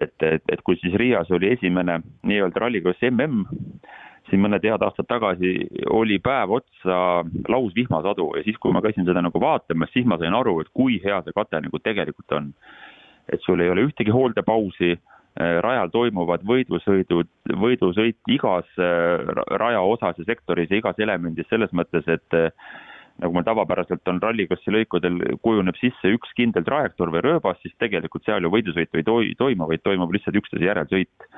et, 0.01 0.23
et, 0.25 0.41
et 0.49 0.61
kui 0.65 0.77
siis 0.81 0.95
Riias 0.97 1.29
oli 1.31 1.51
esimene 1.53 1.99
nii-öelda 2.25 2.63
rallikross 2.63 3.03
mm, 3.05 3.43
siin 4.29 4.41
mõned 4.41 4.63
head 4.65 4.81
aastad 4.81 5.07
tagasi 5.09 5.51
oli 5.93 6.17
päev 6.23 6.55
otsa 6.57 6.97
lausvihmasadu 7.49 8.31
ja 8.37 8.43
siis, 8.45 8.57
kui 8.57 8.73
ma 8.73 8.81
käisin 8.81 9.05
seda 9.05 9.21
nagu 9.21 9.41
vaatamas, 9.41 9.91
siis 9.93 10.07
ma 10.09 10.17
sain 10.17 10.33
aru, 10.33 10.59
et 10.63 10.71
kui 10.73 10.99
hea 11.03 11.19
see 11.23 11.35
kate 11.35 11.61
nagu 11.61 11.79
tegelikult 11.79 12.37
on. 12.39 12.53
et 13.31 13.39
sul 13.45 13.61
ei 13.63 13.69
ole 13.71 13.85
ühtegi 13.87 14.11
hooldepausi, 14.11 14.97
rajal 15.35 15.89
toimuvad 15.89 16.43
võidusõidud, 16.45 17.29
võidusõit 17.57 18.19
igas 18.29 18.67
äh, 18.77 19.23
raja 19.57 19.81
osas 19.81 20.19
ja 20.21 20.27
sektoris 20.27 20.69
ja 20.71 20.77
igas 20.77 20.99
elemendis 21.01 21.49
selles 21.49 21.73
mõttes, 21.73 22.05
et 22.07 22.37
äh, 22.37 22.51
nagu 23.23 23.33
meil 23.33 23.45
tavapäraselt 23.47 24.07
on 24.09 24.21
rallikrossi 24.21 24.73
lõikudel, 24.73 25.19
kujuneb 25.41 25.77
sisse 25.79 26.13
üks 26.13 26.31
kindel 26.37 26.65
trajektoor 26.65 27.13
või 27.13 27.25
rööbas, 27.25 27.59
siis 27.61 27.73
tegelikult 27.81 28.25
seal 28.25 28.45
ju 28.45 28.53
võidusõitu 28.53 29.01
ei 29.01 29.09
toi-, 29.09 29.35
toimu, 29.37 29.67
vaid 29.69 29.83
toimub 29.85 30.13
lihtsalt 30.13 30.37
üksteise 30.41 30.69
järel 30.69 30.89
sõit 30.89 31.29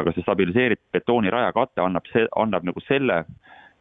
aga 0.00 0.12
see 0.14 0.24
stabiliseeritud 0.24 0.92
betooniraja 0.94 1.52
kate 1.56 1.82
annab 1.84 2.06
see, 2.12 2.24
annab 2.40 2.66
nagu 2.68 2.82
selle, 2.86 3.22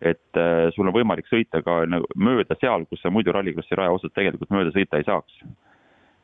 et 0.01 0.39
äh, 0.39 0.67
sul 0.75 0.89
on 0.89 0.95
võimalik 0.95 1.29
sõita 1.29 1.61
ka 1.65 1.81
nagu 1.89 2.07
mööda 2.17 2.57
seal, 2.59 2.87
kus 2.89 3.03
sa 3.03 3.11
muidu 3.13 3.33
rallikrossi 3.35 3.77
raja 3.77 3.93
osas 3.95 4.13
tegelikult 4.15 4.51
mööda 4.53 4.73
sõita 4.75 4.99
ei 4.99 5.07
saaks. 5.07 5.43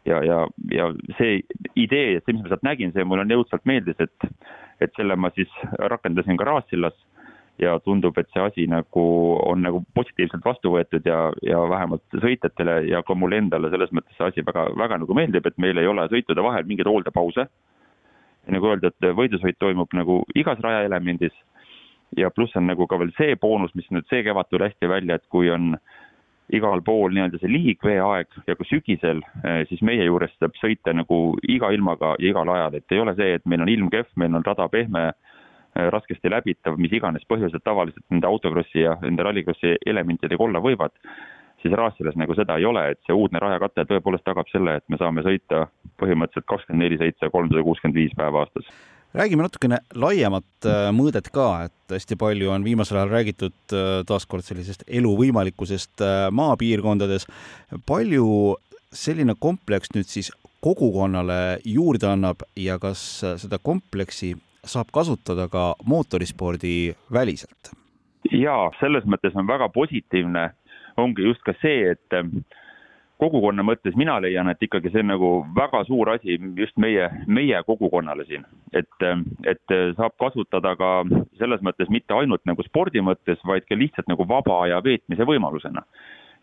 Ja, 0.07 0.21
ja, 0.23 0.39
ja 0.71 0.87
see 1.17 1.41
idee, 1.75 2.21
see, 2.21 2.33
mis 2.33 2.43
ma 2.43 2.53
sealt 2.53 2.65
nägin, 2.67 2.93
see 2.95 3.05
mulle 3.07 3.27
jõudsalt 3.29 3.67
meeldis, 3.69 3.99
et, 4.03 4.31
et 4.83 4.95
selle 4.99 5.17
ma 5.19 5.31
siis 5.35 5.51
rakendasin 5.91 6.39
ka 6.39 6.47
Raassillas 6.47 6.97
ja 7.61 7.77
tundub, 7.81 8.17
et 8.17 8.29
see 8.33 8.43
asi 8.43 8.67
nagu 8.69 9.03
on 9.47 9.63
nagu 9.65 9.81
positiivselt 9.97 10.45
vastu 10.45 10.71
võetud 10.75 11.05
ja, 11.09 11.31
ja 11.45 11.63
vähemalt 11.69 12.19
sõitjatele 12.21 12.79
ja 12.91 13.01
ka 13.05 13.17
mulle 13.17 13.41
endale 13.41 13.71
selles 13.73 13.93
mõttes 13.95 14.13
see 14.17 14.29
asi 14.29 14.45
väga, 14.45 14.67
väga 14.77 15.01
nagu 15.01 15.17
meeldib, 15.17 15.49
et 15.49 15.57
meil 15.61 15.81
ei 15.81 15.89
ole 15.89 16.05
sõitude 16.11 16.45
vahel 16.45 16.67
mingeid 16.69 16.89
hooldepause. 16.89 17.47
Nagu 18.47 18.69
öelda, 18.69 18.93
et 18.93 19.07
võidusõit 19.17 19.57
toimub 19.59 19.91
nagu 19.97 20.21
igas 20.37 20.61
rajaelemendis 20.63 21.33
ja 22.15 22.29
pluss 22.31 22.55
on 22.55 22.69
nagu 22.69 22.87
ka 22.87 22.99
veel 23.01 23.11
see 23.17 23.35
boonus, 23.41 23.73
mis 23.75 23.89
nüüd 23.91 24.05
see 24.07 24.21
kevad 24.23 24.47
tuli 24.47 24.69
hästi 24.69 24.87
välja, 24.87 25.17
et 25.17 25.25
kui 25.33 25.49
on 25.51 25.73
igal 26.53 26.81
pool 26.85 27.11
nii-öelda 27.11 27.39
see 27.41 27.51
liigveeaeg 27.51 28.41
ja 28.47 28.55
ka 28.55 28.67
sügisel, 28.67 29.21
eh, 29.43 29.63
siis 29.69 29.81
meie 29.85 30.05
juures 30.07 30.33
saab 30.39 30.55
sõita 30.61 30.93
nagu 30.95 31.37
iga 31.43 31.71
ilmaga 31.75 32.15
ja 32.19 32.31
igal 32.31 32.51
ajal, 32.53 32.77
et 32.77 32.95
ei 32.95 33.01
ole 33.03 33.15
see, 33.17 33.33
et 33.37 33.45
meil 33.45 33.65
on 33.65 33.71
ilm 33.71 33.89
kehv, 33.93 34.11
meil 34.15 34.35
on 34.37 34.45
rada 34.45 34.67
pehme, 34.71 35.07
eh, 35.11 35.89
raskesti 35.93 36.31
läbitav, 36.31 36.77
mis 36.77 36.93
iganes 36.93 37.27
põhjused 37.29 37.63
tavaliselt 37.63 38.05
nende 38.09 38.27
autokrossi 38.27 38.85
ja 38.85 38.95
nende 39.01 39.27
rallikrossi 39.27 39.75
elementidega 39.85 40.43
olla 40.43 40.63
võivad 40.63 40.95
siis 41.61 41.73
Raassilas 41.73 42.15
nagu 42.15 42.35
seda 42.37 42.55
ei 42.61 42.65
ole, 42.69 42.83
et 42.91 42.99
see 43.07 43.15
uudne 43.17 43.39
rajakate 43.41 43.87
tõepoolest 43.89 44.23
tagab 44.23 44.45
selle, 44.51 44.75
et 44.77 44.85
me 44.93 44.99
saame 45.01 45.23
sõita 45.25 45.65
põhimõtteliselt 45.97 46.45
kakskümmend 46.45 46.85
neli 46.85 46.99
seitse, 47.01 47.31
kolmsada 47.33 47.63
kuuskümmend 47.65 47.97
viis 47.97 48.13
päeva 48.15 48.45
aastas 48.45 48.69
räägime 49.15 49.45
natukene 49.45 49.79
laiemat 49.95 50.67
äh, 50.67 50.89
mõõdet 50.95 51.29
ka, 51.33 51.67
et 51.67 51.95
hästi 51.95 52.17
palju 52.19 52.51
on 52.51 52.65
viimasel 52.65 52.99
ajal 52.99 53.13
räägitud 53.13 53.75
äh, 53.75 54.01
taaskord 54.07 54.45
sellisest 54.45 54.83
elu 54.87 55.13
võimalikkusest 55.19 56.03
äh, 56.03 56.27
maapiirkondades. 56.31 57.27
palju 57.85 58.57
selline 58.93 59.35
kompleks 59.39 59.93
nüüd 59.95 60.09
siis 60.09 60.31
kogukonnale 60.63 61.59
juurde 61.65 62.07
annab 62.09 62.43
ja 62.55 62.79
kas 62.79 63.01
seda 63.37 63.59
kompleksi 63.61 64.35
saab 64.65 64.91
kasutada 64.91 65.47
ka 65.47 65.73
mootorispordi 65.85 66.95
väliselt? 67.13 67.73
jaa, 68.31 68.71
selles 68.79 69.05
mõttes 69.05 69.35
on 69.35 69.47
väga 69.47 69.69
positiivne 69.69 70.49
ongi 70.97 71.23
just 71.23 71.43
ka 71.45 71.53
see, 71.61 71.93
et 71.93 72.15
kogukonna 73.21 73.63
mõttes 73.65 73.95
mina 73.97 74.17
leian, 74.21 74.49
et 74.51 74.61
ikkagi 74.63 74.91
see 74.93 75.01
on 75.03 75.11
nagu 75.11 75.31
väga 75.55 75.83
suur 75.87 76.11
asi 76.13 76.37
just 76.57 76.77
meie, 76.81 77.09
meie 77.27 77.61
kogukonnale 77.65 78.25
siin. 78.29 78.45
et, 78.73 79.07
et 79.45 79.75
saab 79.97 80.13
kasutada 80.21 80.75
ka 80.77 80.91
selles 81.39 81.63
mõttes 81.65 81.89
mitte 81.89 82.13
ainult 82.13 82.45
nagu 82.45 82.63
spordi 82.63 83.01
mõttes, 83.01 83.41
vaid 83.45 83.65
ka 83.65 83.77
lihtsalt 83.77 84.09
nagu 84.11 84.27
vaba 84.27 84.61
aja 84.65 84.81
veetmise 84.83 85.25
võimalusena. 85.25 85.83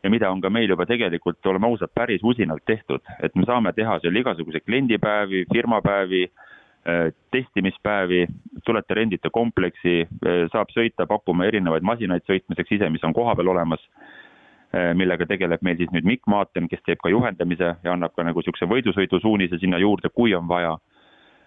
ja 0.03 0.11
mida 0.11 0.31
on 0.31 0.41
ka 0.41 0.51
meil 0.51 0.69
juba 0.69 0.87
tegelikult, 0.87 1.47
oleme 1.47 1.67
ausad, 1.67 1.89
päris 1.95 2.21
usinalt 2.23 2.65
tehtud, 2.67 3.01
et 3.23 3.35
me 3.35 3.47
saame 3.47 3.73
teha 3.73 3.99
seal 4.03 4.17
igasuguseid 4.17 4.67
kliendipäevi, 4.67 5.47
firmapäevi 5.53 6.25
äh, 6.27 7.13
testimispäevi, 7.31 8.27
tulete 8.65 8.95
rendite 8.95 9.31
kompleksi, 9.31 10.03
äh, 10.03 10.45
saab 10.53 10.75
sõita, 10.77 11.07
pakume 11.07 11.47
erinevaid 11.47 11.87
masinaid 11.87 12.27
sõitmiseks 12.29 12.77
ise, 12.77 12.91
mis 12.91 13.05
on 13.05 13.15
kohapeal 13.15 13.55
olemas 13.55 13.81
millega 14.97 15.27
tegeleb 15.29 15.63
meil 15.63 15.77
siis 15.79 15.93
nüüd 15.95 16.07
Mikk 16.09 16.27
Maaten, 16.31 16.69
kes 16.71 16.83
teeb 16.87 16.99
ka 17.03 17.13
juhendamise 17.13 17.75
ja 17.85 17.93
annab 17.93 18.15
ka 18.17 18.25
nagu 18.27 18.41
niisuguse 18.41 18.67
võidusõidusuunise 18.71 19.61
sinna 19.61 19.79
juurde, 19.79 20.11
kui 20.11 20.35
on 20.35 20.49
vaja. 20.49 20.79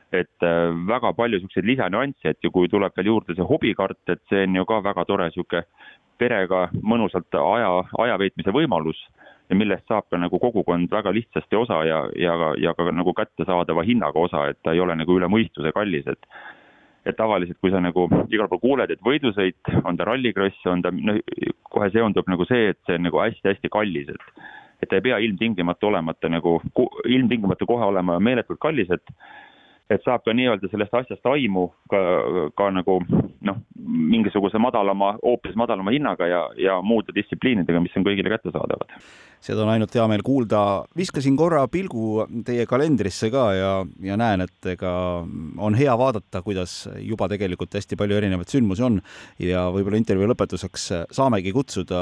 et 0.07 0.43
äh, 0.47 0.71
väga 0.87 1.09
palju 1.13 1.35
niisuguseid 1.35 1.65
lisanüansse, 1.67 2.31
et 2.31 2.37
ja 2.43 2.49
kui 2.49 2.69
tuleb 2.71 2.93
veel 2.95 3.09
juurde 3.09 3.35
see 3.35 3.43
hobikart, 3.43 3.99
et 4.07 4.21
see 4.29 4.45
on 4.47 4.55
ju 4.55 4.63
ka 4.65 4.77
väga 4.83 5.03
tore 5.05 5.25
niisugune 5.27 5.65
perega 6.17 6.69
mõnusalt 6.79 7.35
aja, 7.35 7.71
aja 7.99 8.15
veetmise 8.17 8.53
võimalus 8.55 9.01
ja 9.49 9.55
millest 9.55 9.87
saab 9.87 10.07
ka 10.11 10.19
nagu 10.19 10.39
kogukond 10.39 10.91
väga 10.91 11.11
lihtsasti 11.11 11.55
osa 11.59 11.81
ja, 11.87 11.99
ja, 12.15 12.35
ja 12.59 12.73
ka 12.73 12.87
nagu 12.91 13.13
kättesaadava 13.13 13.83
hinnaga 13.87 14.19
osa, 14.19 14.47
et 14.51 14.59
ta 14.63 14.71
ei 14.75 14.79
ole 14.83 14.95
nagu 14.95 15.17
üle 15.19 15.27
mõistuse 15.31 15.71
kallis, 15.75 16.07
et 16.07 16.31
et 17.07 17.17
tavaliselt, 17.17 17.57
kui 17.63 17.71
sa 17.71 17.81
nagu 17.83 18.07
igal 18.33 18.49
pool 18.51 18.61
kuuled, 18.63 18.91
et 18.91 19.03
võidusõit, 19.05 19.73
on 19.85 19.97
ta 19.97 20.07
rallikross, 20.07 20.59
on 20.69 20.83
ta, 20.83 20.91
noh, 20.91 21.19
kohe 21.71 21.89
seondub 21.93 22.27
nagu 22.31 22.45
see, 22.49 22.73
et 22.73 22.79
see 22.87 22.99
on 22.99 23.07
nagu 23.07 23.23
hästi-hästi 23.23 23.73
kallis, 23.73 24.13
et 24.13 24.45
et 24.77 24.89
ta 24.91 24.99
ei 24.99 25.01
pea 25.01 25.17
ilmtingimata 25.25 25.87
olema, 25.87 26.13
et 26.13 26.19
ta 26.21 26.29
nagu, 26.29 26.59
ilmtingimata 27.09 27.65
kohe 27.65 27.85
olema 27.87 28.19
meeletult 28.21 28.59
kallis, 28.61 28.91
et 28.93 29.13
et 29.89 30.03
saab 30.03 30.25
ka 30.25 30.33
nii-öelda 30.35 30.67
sellest 30.67 30.93
asjast 30.99 31.27
aimu 31.31 31.69
ka, 31.89 31.99
ka 32.59 32.65
nagu 32.75 32.97
noh, 33.47 33.61
mingisuguse 34.11 34.59
madalama, 34.59 35.13
hoopis 35.23 35.55
madalama 35.55 35.93
hinnaga 35.95 36.27
ja, 36.27 36.41
ja 36.59 36.81
muude 36.83 37.15
distsipliinidega, 37.15 37.79
mis 37.79 37.95
on 37.95 38.03
kõigile 38.03 38.33
kättesaadavad. 38.33 38.91
Seda 39.43 39.63
on 39.63 39.71
ainult 39.71 39.93
hea 39.95 40.05
meel 40.09 40.23
kuulda. 40.25 40.61
viskasin 40.97 41.37
korra 41.37 41.63
pilgu 41.71 42.25
teie 42.45 42.65
kalendrisse 42.69 43.29
ka 43.33 43.45
ja, 43.55 43.71
ja 44.03 44.17
näen, 44.19 44.43
et 44.47 44.69
ega 44.73 44.91
on 45.57 45.77
hea 45.77 45.93
vaadata, 45.97 46.41
kuidas 46.45 46.87
juba 47.01 47.29
tegelikult 47.31 47.77
hästi 47.77 47.99
palju 47.99 48.17
erinevaid 48.17 48.51
sündmusi 48.51 48.85
on 48.87 48.99
ja 49.43 49.67
võib-olla 49.73 49.99
intervjuu 50.01 50.29
lõpetuseks 50.31 50.87
saamegi 51.15 51.53
kutsuda 51.55 52.01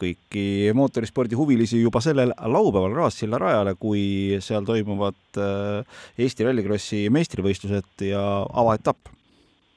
kõiki 0.00 0.72
mootorispordi 0.76 1.38
huvilisi 1.38 1.82
juba 1.82 2.02
sellel 2.04 2.34
laupäeval 2.34 2.94
Raassilla 2.94 3.38
rajale, 3.40 3.76
kui 3.78 4.38
seal 4.44 4.66
toimuvad 4.66 5.40
äh, 5.40 6.02
Eesti 6.18 6.46
Rallycrossi 6.46 7.06
meistrivõistlused 7.14 8.06
ja 8.08 8.24
avaetapp. 8.52 9.12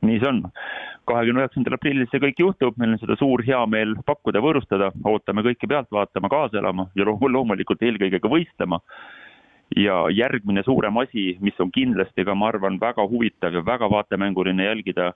nii 0.05 0.19
see 0.21 0.29
on 0.29 0.43
kahekümne 1.07 1.43
üheksandal 1.43 1.77
aprillil 1.77 2.07
see 2.11 2.21
kõik 2.23 2.41
juhtub, 2.41 2.75
meil 2.79 2.95
on 2.95 3.01
seda 3.01 3.17
suur 3.19 3.43
heameel 3.47 3.95
pakkuda, 4.07 4.41
võõrustada, 4.43 4.91
ootame 5.07 5.43
kõiki 5.45 5.69
pealt 5.69 5.89
vaatama, 5.93 6.31
kaasa 6.31 6.59
elama 6.61 6.89
ja 6.97 7.07
loomulikult 7.07 7.83
eelkõige 7.83 8.21
ka 8.23 8.31
võistlema. 8.31 8.81
ja 9.75 9.95
järgmine 10.15 10.61
suurem 10.63 10.97
asi, 10.97 11.37
mis 11.43 11.57
on 11.59 11.71
kindlasti 11.75 12.23
ka, 12.25 12.35
ma 12.35 12.47
arvan, 12.47 12.77
väga 12.79 13.03
huvitav 13.03 13.53
ja 13.53 13.65
väga 13.65 13.89
vaatemänguline 13.91 14.63
jälgida, 14.63 15.11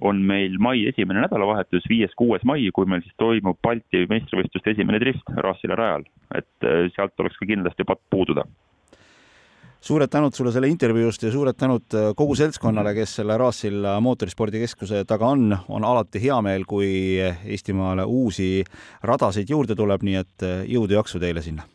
on 0.00 0.18
meil 0.26 0.58
mai 0.58 0.88
esimene 0.90 1.22
nädalavahetus, 1.22 1.86
viies-kuues 1.88 2.42
mai, 2.42 2.66
kui 2.74 2.86
meil 2.86 3.04
siis 3.04 3.14
toimub 3.22 3.60
Balti 3.62 4.02
meistrivõistluste 4.10 4.74
esimene 4.74 4.98
drift 4.98 5.30
Raassile 5.36 5.78
rajal, 5.78 6.08
et 6.34 6.66
eh, 6.66 6.90
sealt 6.96 7.14
oleks 7.22 7.38
ka 7.38 7.46
kindlasti 7.46 7.86
patt 7.86 8.02
puududa 8.10 8.42
suured 9.82 10.10
tänud 10.10 10.34
sulle 10.34 10.52
selle 10.54 10.70
intervjuu 10.70 11.10
eest 11.10 11.26
ja 11.26 11.32
suured 11.34 11.58
tänud 11.58 11.96
äh, 11.98 12.10
kogu 12.16 12.36
seltskonnale, 12.38 12.94
kes 12.94 13.16
selle 13.18 13.36
Raassilla 13.38 13.98
mootorispordikeskuse 14.00 15.04
taga 15.08 15.32
on. 15.34 15.56
on 15.68 15.84
alati 15.84 16.22
hea 16.22 16.38
meel, 16.42 16.64
kui 16.68 17.18
Eestimaale 17.44 18.04
uusi 18.04 18.64
radasid 19.02 19.50
juurde 19.50 19.74
tuleb, 19.78 20.06
nii 20.06 20.18
et 20.22 20.46
äh, 20.46 20.64
jõudu-jaksu 20.70 21.22
teile 21.22 21.42
sinna! 21.42 21.66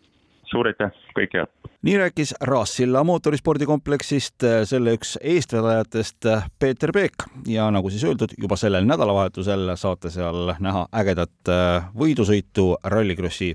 suur 0.48 0.70
aitäh, 0.70 0.94
kõike 1.12 1.42
head! 1.42 1.52
nii 1.84 1.98
rääkis 2.00 2.34
Raassilla 2.42 3.04
mootorispordikompleksist 3.04 4.44
selle 4.66 4.96
üks 4.96 5.18
eestvedajatest 5.22 6.30
Peeter 6.60 6.92
Peek 6.96 7.28
ja 7.48 7.68
nagu 7.72 7.92
siis 7.92 8.08
öeldud, 8.08 8.34
juba 8.40 8.56
sellel 8.56 8.88
nädalavahetusel 8.88 9.76
saate 9.76 10.12
seal 10.12 10.56
näha 10.64 10.88
ägedat 10.96 11.52
võidusõitu 12.00 12.74
Rallycrossi 12.84 13.54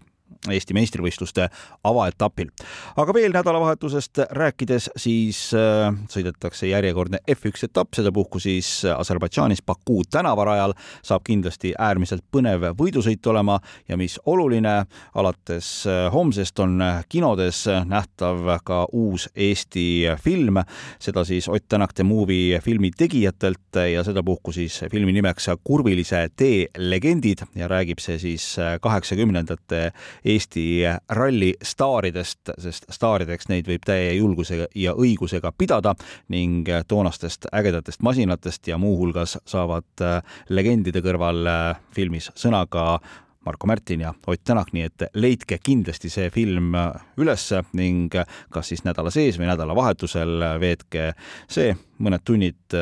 Eesti 0.51 0.75
meistrivõistluste 0.75 1.47
avaetapil. 1.87 2.49
aga 2.97 3.15
veel 3.15 3.33
nädalavahetusest 3.33 4.19
rääkides, 4.35 4.89
siis 4.97 5.53
äh, 5.55 5.95
sõidetakse 6.11 6.67
järjekordne 6.67 7.21
F1 7.31 7.69
etapp, 7.69 7.95
sedapuhku 7.95 8.41
siis 8.43 8.83
Aserbaidžaanis 8.97 9.63
Baku 9.63 10.03
tänavarajal, 10.11 10.75
saab 11.03 11.23
kindlasti 11.27 11.75
äärmiselt 11.79 12.25
põnev 12.35 12.73
võidusõit 12.79 13.27
olema 13.31 13.61
ja 13.89 13.97
mis 13.97 14.19
oluline, 14.27 14.75
alates 15.15 15.87
äh, 15.87 16.09
homsest 16.13 16.59
on 16.59 16.83
kinodes 17.09 17.65
nähtav 17.87 18.43
ka 18.65 18.87
uus 18.93 19.29
Eesti 19.37 20.11
film, 20.25 20.59
seda 20.99 21.25
siis 21.25 21.49
Ott 21.49 21.69
Tänak 21.69 21.95
The 21.95 22.05
Movie 22.05 22.59
filmi 22.61 22.91
tegijatelt 22.91 23.79
ja 23.93 24.03
sedapuhku 24.05 24.53
siis 24.53 24.81
filmi 24.91 25.13
nimeks 25.13 25.47
Kurvilise 25.65 26.27
tee 26.37 26.67
legendid 26.77 27.47
ja 27.55 27.69
räägib 27.71 28.03
see 28.03 28.19
siis 28.19 28.57
kaheksakümnendate 28.83 29.93
Eesti 30.33 30.65
ralli 31.13 31.53
staaridest, 31.63 32.55
sest 32.63 32.87
staarideks 32.93 33.49
neid 33.51 33.69
võib 33.69 33.85
täie 33.87 34.15
julgusega 34.17 34.69
ja 34.79 34.95
õigusega 34.99 35.53
pidada 35.59 35.95
ning 36.33 36.69
toonastest 36.89 37.51
ägedatest 37.53 38.03
masinatest 38.03 38.69
ja 38.69 38.79
muuhulgas 38.79 39.39
saavad 39.47 40.05
äh, 40.05 40.23
legendide 40.49 41.03
kõrval 41.05 41.47
äh, 41.47 41.83
filmis 41.95 42.31
sõna 42.35 42.65
ka 42.71 42.97
Marko 43.43 43.67
Märtin 43.67 44.05
ja 44.05 44.13
Ott 44.27 44.45
Tänak, 44.45 44.71
nii 44.73 44.85
et 44.87 45.05
leidke 45.19 45.59
kindlasti 45.59 46.11
see 46.13 46.31
film 46.31 46.75
äh, 46.79 46.91
üles 47.19 47.49
ning 47.77 48.15
kas 48.53 48.73
siis 48.73 48.85
nädala 48.87 49.11
sees 49.11 49.39
või 49.41 49.51
nädalavahetusel 49.51 50.47
veetke 50.63 51.13
see 51.51 51.75
mõned 52.03 52.25
tunnid 52.25 52.77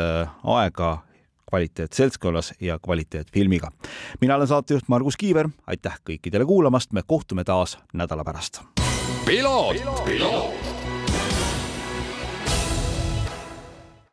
aega 0.44 0.98
kvaliteetseltskonnas 1.50 2.54
ja 2.60 2.78
kvaliteetfilmiga. 2.78 3.70
mina 4.20 4.36
olen 4.36 4.46
saatejuht 4.46 4.88
Margus 4.88 5.16
Kiiver, 5.16 5.48
aitäh 5.66 6.00
kõikidele 6.10 6.46
kuulamast, 6.46 6.92
me 6.92 7.02
kohtume 7.06 7.44
taas 7.44 7.78
nädala 7.92 8.24
pärast. 8.24 8.62
piloot, 9.26 10.04
piloot 10.04 10.79